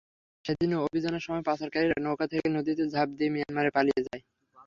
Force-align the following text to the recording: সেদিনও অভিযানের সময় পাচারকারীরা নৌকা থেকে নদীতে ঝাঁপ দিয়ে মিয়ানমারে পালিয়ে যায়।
সেদিনও 0.45 0.83
অভিযানের 0.85 1.25
সময় 1.25 1.43
পাচারকারীরা 1.47 1.97
নৌকা 1.99 2.25
থেকে 2.27 2.47
নদীতে 2.49 2.83
ঝাঁপ 2.93 3.09
দিয়ে 3.17 3.33
মিয়ানমারে 3.33 3.69
পালিয়ে 3.75 4.05
যায়। 4.07 4.21